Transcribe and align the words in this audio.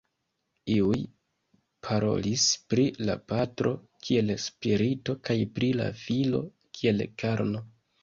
Iuj 0.75 0.95
parolis 1.87 2.47
pri 2.75 2.87
la 3.11 3.17
Patro 3.33 3.75
kiel 4.09 4.35
Spirito 4.49 5.19
kaj 5.31 5.39
pri 5.61 5.73
la 5.85 5.91
Filo 6.05 6.45
kiel 6.81 7.11
"karno". 7.25 7.67